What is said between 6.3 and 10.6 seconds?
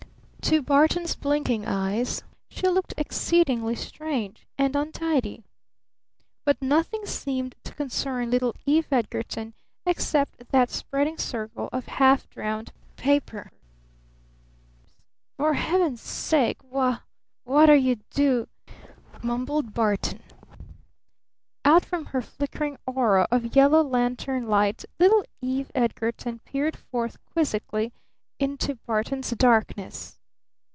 But nothing seemed to concern little Eve Edgarton except